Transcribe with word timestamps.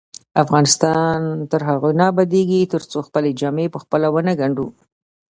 افغانستان 0.43 1.19
تر 1.51 1.61
هغو 1.69 1.89
نه 1.99 2.03
ابادیږي، 2.11 2.61
ترڅو 2.73 2.97
خپلې 3.07 3.29
جامې 3.39 3.67
پخپله 3.75 4.07
ونه 4.11 4.33
ګنډو. 4.41 4.67